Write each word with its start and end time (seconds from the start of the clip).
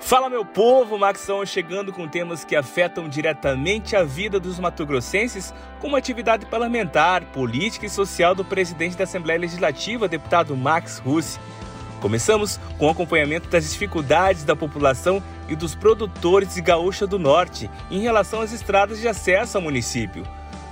Fala 0.00 0.30
meu 0.30 0.44
povo, 0.44 0.98
Maxão 0.98 1.44
chegando 1.44 1.92
com 1.92 2.06
temas 2.06 2.44
que 2.44 2.54
afetam 2.54 3.08
diretamente 3.08 3.96
a 3.96 4.04
vida 4.04 4.38
dos 4.38 4.58
matogrossenses, 4.58 5.52
como 5.80 5.96
atividade 5.96 6.46
parlamentar, 6.46 7.24
política 7.26 7.86
e 7.86 7.90
social 7.90 8.34
do 8.34 8.44
presidente 8.44 8.96
da 8.96 9.04
Assembleia 9.04 9.40
Legislativa, 9.40 10.06
deputado 10.06 10.56
Max 10.56 10.98
Russi. 10.98 11.40
Começamos 12.00 12.60
com 12.78 12.86
o 12.86 12.90
acompanhamento 12.90 13.48
das 13.48 13.70
dificuldades 13.72 14.44
da 14.44 14.54
população 14.54 15.22
e 15.48 15.56
dos 15.56 15.74
produtores 15.74 16.54
de 16.54 16.60
Gaúcha 16.60 17.06
do 17.06 17.18
Norte 17.18 17.70
em 17.90 18.00
relação 18.00 18.40
às 18.40 18.52
estradas 18.52 19.00
de 19.00 19.08
acesso 19.08 19.56
ao 19.56 19.62
município. 19.62 20.22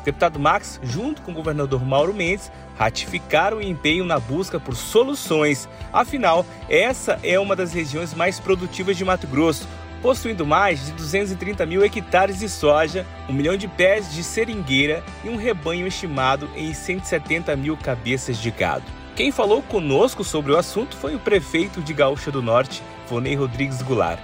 O 0.00 0.04
deputado 0.04 0.38
Max, 0.38 0.78
junto 0.82 1.22
com 1.22 1.32
o 1.32 1.34
governador 1.34 1.84
Mauro 1.84 2.12
Mendes, 2.12 2.52
ratificaram 2.76 3.58
o 3.58 3.62
empenho 3.62 4.04
na 4.04 4.18
busca 4.18 4.58
por 4.58 4.74
soluções. 4.74 5.68
Afinal, 5.92 6.44
essa 6.68 7.18
é 7.22 7.38
uma 7.38 7.56
das 7.56 7.72
regiões 7.72 8.14
mais 8.14 8.40
produtivas 8.40 8.96
de 8.96 9.04
Mato 9.04 9.26
Grosso, 9.26 9.68
possuindo 10.02 10.44
mais 10.44 10.86
de 10.86 10.92
230 10.92 11.64
mil 11.64 11.84
hectares 11.84 12.38
de 12.38 12.48
soja, 12.48 13.06
um 13.28 13.32
milhão 13.32 13.56
de 13.56 13.66
pés 13.66 14.12
de 14.12 14.22
seringueira 14.22 15.02
e 15.24 15.28
um 15.28 15.36
rebanho 15.36 15.86
estimado 15.86 16.48
em 16.54 16.74
170 16.74 17.56
mil 17.56 17.76
cabeças 17.76 18.36
de 18.38 18.50
gado. 18.50 18.84
Quem 19.16 19.30
falou 19.30 19.62
conosco 19.62 20.24
sobre 20.24 20.52
o 20.52 20.58
assunto 20.58 20.96
foi 20.96 21.14
o 21.14 21.20
prefeito 21.20 21.80
de 21.80 21.94
Gaúcha 21.94 22.30
do 22.30 22.42
Norte, 22.42 22.82
Vonei 23.08 23.34
Rodrigues 23.34 23.80
Goulart. 23.80 24.18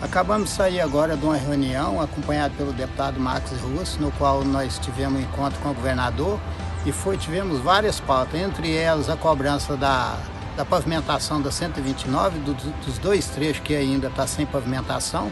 Acabamos 0.00 0.48
de 0.48 0.54
sair 0.54 0.80
agora 0.80 1.14
de 1.14 1.24
uma 1.24 1.36
reunião 1.36 2.00
acompanhado 2.00 2.54
pelo 2.54 2.72
deputado 2.72 3.20
Max 3.20 3.50
Russo, 3.60 4.00
no 4.00 4.10
qual 4.12 4.42
nós 4.42 4.78
tivemos 4.78 5.20
um 5.20 5.22
encontro 5.22 5.60
com 5.60 5.70
o 5.70 5.74
governador 5.74 6.40
e 6.84 6.92
foi, 6.92 7.16
tivemos 7.16 7.60
várias 7.60 8.00
pautas, 8.00 8.40
entre 8.40 8.74
elas 8.74 9.10
a 9.10 9.16
cobrança 9.16 9.76
da, 9.76 10.16
da 10.56 10.64
pavimentação 10.64 11.40
da 11.40 11.50
129, 11.50 12.38
do, 12.38 12.54
dos 12.54 12.98
dois 12.98 13.26
trechos 13.26 13.62
que 13.62 13.74
ainda 13.74 14.08
está 14.08 14.26
sem 14.26 14.46
pavimentação. 14.46 15.30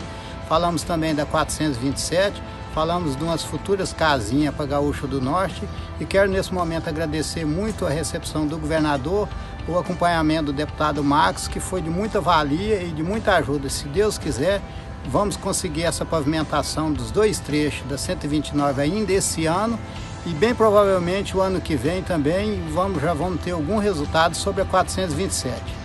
Falamos 0.49 0.83
também 0.83 1.15
da 1.15 1.25
427, 1.25 2.43
falamos 2.75 3.17
de 3.17 3.25
umas 3.25 3.43
futuras 3.43 3.93
casinhas 3.93 4.55
para 4.55 4.67
Gaúcho 4.67 5.07
do 5.07 5.21
Norte 5.21 5.63
e 5.99 6.05
quero 6.05 6.31
nesse 6.31 6.53
momento 6.53 6.89
agradecer 6.89 7.45
muito 7.45 7.87
a 7.87 7.91
recepção 7.91 8.47
do 8.47 8.59
governador, 8.59 9.29
o 9.67 9.79
acompanhamento 9.79 10.47
do 10.47 10.53
deputado 10.53 11.03
Max, 11.03 11.49
que 11.49 11.61
foi 11.61 11.83
de 11.83 11.91
muita 11.91 12.21
valia 12.21 12.83
e 12.83 12.91
de 12.91 13.03
muita 13.03 13.37
ajuda. 13.37 13.69
Se 13.69 13.89
Deus 13.89 14.17
quiser, 14.17 14.63
vamos 15.07 15.37
conseguir 15.37 15.85
essa 15.85 16.05
pavimentação 16.05 16.93
dos 16.93 17.11
dois 17.11 17.39
trechos 17.39 17.87
da 17.87 17.99
129 17.99 18.81
ainda 18.81 19.13
esse 19.13 19.47
ano 19.47 19.79
e 20.27 20.31
bem 20.31 20.55
provavelmente 20.55 21.37
o 21.37 21.41
ano 21.41 21.61
que 21.61 21.77
vem 21.77 22.03
também 22.03 22.61
vamos, 22.71 23.01
já 23.01 23.15
vamos 23.15 23.41
ter 23.41 23.53
algum 23.53 23.79
resultado 23.79 24.35
sobre 24.35 24.63
a 24.63 24.65
427. 24.65 25.79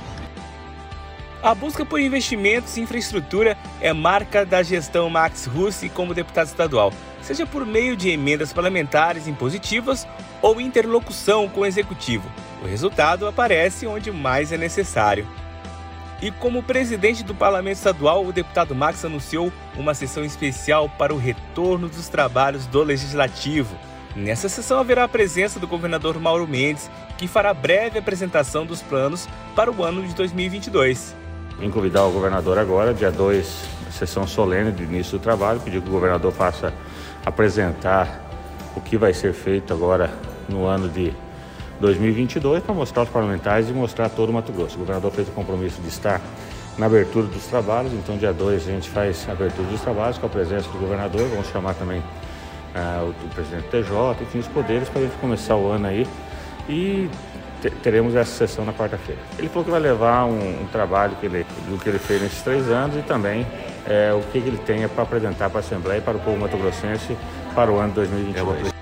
A 1.42 1.53
busca 1.53 1.86
por 1.86 2.00
investimentos 2.00 2.78
em 2.78 2.84
infraestrutura 2.84 3.58
é 3.81 3.92
marca 3.92 4.45
da 4.45 4.64
gestão 4.64 5.09
Max 5.09 5.45
Russi 5.45 5.89
como 5.89 6.14
deputado 6.14 6.48
estadual, 6.48 6.94
seja 7.22 7.45
por 7.45 7.66
meio 7.66 7.98
de 7.98 8.09
emendas 8.09 8.54
parlamentares 8.54 9.28
impositivas 9.28 10.08
ou 10.42 10.61
interlocução 10.61 11.50
com 11.50 11.61
o 11.61 11.66
executivo. 11.66 12.30
O 12.61 12.66
resultado 12.66 13.28
aparece 13.28 13.86
onde 13.86 14.09
mais 14.09 14.54
é 14.54 14.58
necessário. 14.58 15.28
E 16.22 16.31
como 16.31 16.64
presidente 16.64 17.22
do 17.22 17.36
Parlamento 17.36 17.76
Estadual, 17.76 18.26
o 18.26 18.31
deputado 18.31 18.73
Max 18.73 19.04
anunciou 19.04 19.52
uma 19.76 19.94
sessão 19.94 20.23
especial 20.23 20.88
para 20.88 21.14
o 21.14 21.17
retorno 21.17 21.89
dos 21.89 22.08
trabalhos 22.08 22.66
do 22.66 22.81
Legislativo. 22.81 23.76
Nessa 24.16 24.47
sessão 24.47 24.80
haverá 24.80 25.06
a 25.06 25.08
presença 25.08 25.59
do 25.59 25.67
governador 25.67 26.19
Mauro 26.19 26.47
Mendes, 26.47 26.89
que 27.17 27.28
fará 27.28 27.52
breve 27.52 27.97
apresentação 27.97 28.64
dos 28.64 28.80
planos 28.80 29.28
para 29.55 29.72
o 29.72 29.83
ano 29.83 30.03
de 30.03 30.14
2022. 30.14 31.16
Vim 31.58 31.72
convidar 31.72 32.05
o 32.05 32.11
governador 32.11 32.59
agora, 32.59 32.94
dia 32.94 33.11
2, 33.11 33.66
sessão 33.92 34.28
solene 34.28 34.72
de 34.72 34.83
início 34.83 35.17
do 35.17 35.22
trabalho, 35.22 35.59
pedir 35.59 35.81
que 35.81 35.89
o 35.89 35.92
governador 35.92 36.32
faça 36.32 36.71
apresentar 37.26 38.21
o 38.76 38.82
que 38.82 38.98
vai 38.98 39.15
ser 39.15 39.33
feito 39.33 39.73
agora 39.73 40.11
no 40.48 40.66
ano 40.66 40.89
de 40.89 41.11
2022 41.80 42.61
para 42.61 42.76
mostrar 42.76 43.02
aos 43.02 43.10
parlamentares 43.10 43.67
e 43.67 43.73
mostrar 43.73 44.10
todo 44.10 44.30
o 44.30 44.33
Mato 44.33 44.52
Grosso. 44.52 44.76
O 44.76 44.80
governador 44.80 45.11
fez 45.11 45.27
o 45.27 45.32
compromisso 45.32 45.82
de 45.82 45.87
estar 45.87 46.21
na 46.77 46.86
abertura 46.86 47.26
dos 47.26 47.45
trabalhos, 47.45 47.92
então 47.93 48.16
dia 48.16 48.33
2 48.33 48.67
a 48.67 48.71
gente 48.71 48.89
faz 48.89 49.27
a 49.27 49.32
abertura 49.32 49.67
dos 49.67 49.82
trabalhos 49.82 50.20
com 50.20 50.27
a 50.27 50.30
presença 50.30 50.70
do 50.70 50.77
governador, 50.77 51.27
vamos 51.30 51.48
chamar 51.48 51.73
também 51.73 52.02
ah, 52.76 53.04
o, 53.08 53.30
presidente 53.30 53.67
TJ, 53.70 54.23
enfim, 54.23 54.39
os 54.39 54.48
poderes 54.48 54.89
para 54.89 55.02
a 55.02 55.04
gente 55.06 55.16
começar 55.17 55.56
o 55.56 55.70
ano 55.70 55.88
aí 55.88 56.08
e 56.67 57.10
teremos 57.82 58.16
essa 58.16 58.32
sessão 58.32 58.66
na 58.66 58.73
quarta-feira. 58.73 59.22
Ele 59.38 59.48
falou 59.48 59.64
que 59.64 59.72
vai 59.72 59.80
levar 59.80 60.26
um, 60.26 60.64
um, 60.64 60.67
trabalho 60.72 61.16
que 61.20 61.26
ele, 61.26 61.45
do 61.70 61.78
que 61.78 61.88
ele 61.88 62.00
fez 62.00 62.22
nesses 62.22 62.42
três 62.42 62.70
anos 62.70 62.98
e 62.98 63.02
também 63.02 63.45
é, 63.88 64.14
o 64.14 64.22
que, 64.32 64.42
que 64.42 64.48
ele 64.48 64.58
tem 64.58 64.88
para 64.88 65.04
apresentar 65.04 65.50
para 65.50 65.60
a 65.60 65.61
Assembleia 65.61 66.00
e 66.00 66.02
para 66.02 66.17
o 66.17 66.20
povo 66.20 66.38
mato-grossense 66.38 67.16
para 67.56 67.72
o 67.72 67.78
ano 67.78 67.89
de 67.89 67.95
2022. 67.95 68.73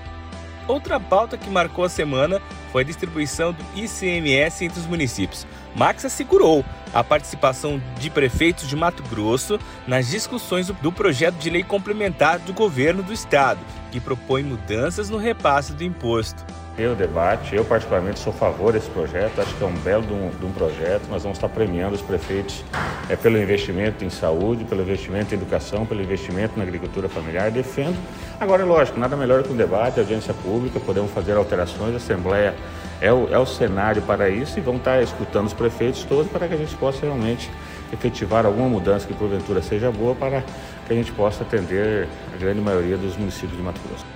Outra 0.68 1.00
pauta 1.00 1.36
que 1.36 1.50
marcou 1.50 1.84
a 1.84 1.88
semana 1.88 2.40
foi 2.70 2.82
a 2.82 2.86
distribuição 2.86 3.52
do 3.52 3.64
ICMS 3.74 4.64
entre 4.64 4.78
os 4.78 4.86
municípios. 4.86 5.46
Max 5.74 6.04
assegurou 6.04 6.64
a 6.92 7.02
participação 7.02 7.82
de 7.98 8.10
prefeitos 8.10 8.68
de 8.68 8.76
Mato 8.76 9.02
Grosso 9.04 9.58
nas 9.86 10.08
discussões 10.08 10.68
do 10.68 10.92
projeto 10.92 11.36
de 11.36 11.50
lei 11.50 11.62
complementar 11.62 12.38
do 12.38 12.52
governo 12.52 13.02
do 13.02 13.12
estado, 13.12 13.60
que 13.90 14.00
propõe 14.00 14.42
mudanças 14.42 15.10
no 15.10 15.16
repasse 15.16 15.72
do 15.72 15.82
imposto. 15.82 16.44
Eu 16.78 16.94
debate, 16.96 17.54
eu 17.54 17.66
particularmente 17.66 18.18
sou 18.18 18.32
a 18.32 18.36
favor 18.36 18.72
desse 18.72 18.88
projeto, 18.88 19.38
acho 19.42 19.54
que 19.54 19.62
é 19.62 19.66
um 19.66 19.74
belo 19.74 20.02
de 20.02 20.12
um, 20.14 20.30
de 20.30 20.46
um 20.46 20.52
projeto. 20.52 21.06
Nós 21.10 21.22
vamos 21.22 21.36
estar 21.36 21.50
premiando 21.50 21.94
os 21.94 22.00
prefeitos 22.00 22.64
é, 23.10 23.16
pelo 23.16 23.36
investimento 23.36 24.02
em 24.02 24.08
saúde, 24.08 24.64
pelo 24.64 24.80
investimento 24.80 25.34
em 25.34 25.36
educação, 25.36 25.84
pelo 25.84 26.00
investimento 26.00 26.56
na 26.56 26.62
agricultura 26.62 27.10
familiar. 27.10 27.50
Defendo. 27.50 27.96
Agora, 28.40 28.62
é 28.62 28.64
lógico, 28.64 28.98
nada 28.98 29.14
melhor 29.16 29.42
que 29.42 29.52
um 29.52 29.56
debate, 29.56 30.00
audiência 30.00 30.32
pública, 30.32 30.80
podemos 30.80 31.10
fazer 31.10 31.36
alterações, 31.36 31.92
a 31.92 31.98
Assembleia 31.98 32.54
é 33.02 33.12
o, 33.12 33.28
é 33.30 33.38
o 33.38 33.44
cenário 33.44 34.00
para 34.02 34.30
isso 34.30 34.58
e 34.58 34.62
vamos 34.62 34.80
estar 34.80 35.02
escutando 35.02 35.48
os 35.48 35.52
prefeitos 35.52 36.04
todos 36.04 36.30
para 36.30 36.48
que 36.48 36.54
a 36.54 36.56
gente 36.56 36.74
possa 36.76 37.04
realmente 37.04 37.50
efetivar 37.92 38.46
alguma 38.46 38.68
mudança 38.68 39.06
que 39.06 39.12
porventura 39.12 39.60
seja 39.60 39.90
boa 39.90 40.14
para 40.14 40.42
que 40.86 40.92
a 40.92 40.96
gente 40.96 41.12
possa 41.12 41.42
atender 41.42 42.08
a 42.32 42.38
grande 42.38 42.60
maioria 42.60 42.96
dos 42.96 43.16
municípios 43.16 43.56
de 43.56 43.62
Mato 43.62 43.80
Grosso. 43.86 44.06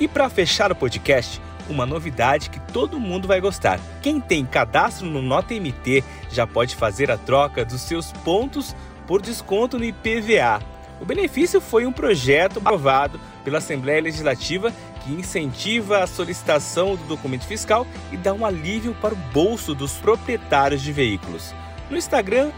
E 0.00 0.08
para 0.08 0.28
fechar 0.28 0.72
o 0.72 0.74
podcast, 0.74 1.40
uma 1.72 1.86
novidade 1.86 2.50
que 2.50 2.60
todo 2.72 3.00
mundo 3.00 3.26
vai 3.26 3.40
gostar. 3.40 3.80
Quem 4.00 4.20
tem 4.20 4.44
cadastro 4.44 5.06
no 5.06 5.20
Nota 5.20 5.54
MT 5.54 6.04
já 6.30 6.46
pode 6.46 6.76
fazer 6.76 7.10
a 7.10 7.16
troca 7.16 7.64
dos 7.64 7.80
seus 7.80 8.12
pontos 8.12 8.76
por 9.06 9.20
desconto 9.20 9.78
no 9.78 9.84
IPVA. 9.84 10.60
O 11.00 11.04
benefício 11.04 11.60
foi 11.60 11.84
um 11.84 11.92
projeto 11.92 12.58
aprovado 12.58 13.18
pela 13.42 13.58
Assembleia 13.58 14.00
Legislativa 14.00 14.72
que 15.02 15.12
incentiva 15.12 15.98
a 15.98 16.06
solicitação 16.06 16.94
do 16.94 17.04
documento 17.04 17.44
fiscal 17.44 17.86
e 18.12 18.16
dá 18.16 18.32
um 18.32 18.46
alívio 18.46 18.94
para 19.00 19.14
o 19.14 19.16
bolso 19.32 19.74
dos 19.74 19.94
proprietários 19.94 20.80
de 20.80 20.92
veículos. 20.92 21.52
No 21.90 21.96
Instagram, 21.96 22.52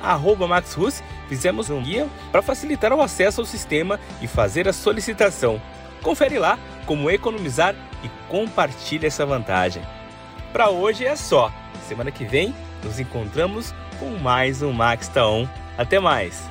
MaxRus, 0.46 1.02
fizemos 1.28 1.70
um 1.70 1.82
guia 1.82 2.06
para 2.30 2.42
facilitar 2.42 2.92
o 2.92 3.00
acesso 3.00 3.40
ao 3.40 3.46
sistema 3.46 3.98
e 4.20 4.28
fazer 4.28 4.68
a 4.68 4.72
solicitação. 4.72 5.60
Confere 6.02 6.38
lá 6.38 6.58
como 6.84 7.10
economizar 7.10 7.74
e 8.04 8.10
compartilhe 8.28 9.06
essa 9.06 9.26
vantagem. 9.26 9.82
Para 10.52 10.70
hoje 10.70 11.04
é 11.04 11.16
só. 11.16 11.52
Semana 11.88 12.10
que 12.10 12.24
vem 12.24 12.54
nos 12.82 13.00
encontramos 13.00 13.74
com 13.98 14.10
mais 14.18 14.62
um 14.62 14.72
Max 14.72 15.08
Taon. 15.08 15.48
Até 15.76 15.98
mais! 15.98 16.48